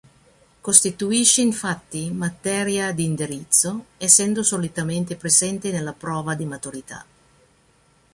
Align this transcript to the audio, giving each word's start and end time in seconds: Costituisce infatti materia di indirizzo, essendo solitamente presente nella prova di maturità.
Costituisce 0.61 1.41
infatti 1.41 2.09
materia 2.09 2.91
di 2.91 3.03
indirizzo, 3.03 3.85
essendo 3.99 4.41
solitamente 4.41 5.15
presente 5.15 5.69
nella 5.71 5.93
prova 5.93 6.33
di 6.33 6.45
maturità. 6.45 7.05